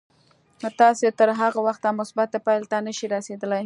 [0.79, 3.59] تاسې تر هغه وخته مثبتې پايلې ته نه شئ رسېدای.